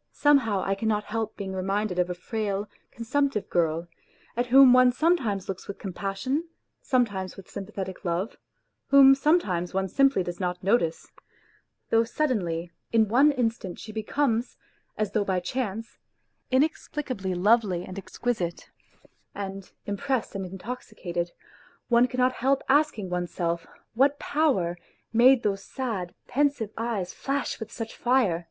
[0.10, 3.88] Somehow I cannot help being reminded of a frail, con sumptive girl,
[4.34, 6.48] at whom one sometimes looks with compassion,
[6.80, 8.38] sometimes with sympathetic love,
[8.86, 11.12] whom sometimes one simply does not notice;
[11.90, 14.56] though suddenly in one instant she becomes,
[14.96, 15.98] as though by chance,
[16.50, 18.70] inexplicably lovely and exquisite,
[19.34, 21.32] and, impressed and intoxicated,
[21.88, 24.78] one cannot help asking oneself what power
[25.12, 28.48] made those sad, pensive eyes flash with such fire